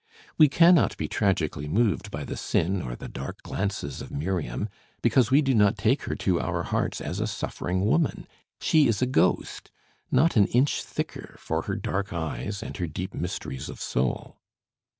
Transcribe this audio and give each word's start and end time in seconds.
We 0.35 0.49
cannot 0.49 0.97
be 0.97 1.07
tragically 1.07 1.67
moved 1.67 2.09
by 2.09 2.23
the 2.23 2.35
sin 2.35 2.81
or 2.81 2.95
the 2.95 3.07
dark 3.07 3.43
glances 3.43 4.01
of 4.01 4.09
Miriam, 4.09 4.67
because 5.03 5.29
we 5.29 5.43
do 5.43 5.53
not 5.53 5.77
take 5.77 6.05
her 6.05 6.15
to 6.15 6.41
our 6.41 6.63
hearts 6.63 7.01
as 7.01 7.19
a 7.19 7.27
suffering 7.27 7.85
woman; 7.85 8.25
she 8.59 8.87
is 8.87 9.03
a 9.03 9.05
ghost, 9.05 9.69
not 10.09 10.35
an 10.35 10.47
inch 10.47 10.81
thicker 10.81 11.35
for 11.37 11.61
her 11.61 11.75
dark 11.75 12.13
eyes 12.13 12.63
and 12.63 12.77
her 12.77 12.87
deep 12.87 13.13
mysteries 13.13 13.69
of 13.69 13.79
soul. 13.79 14.39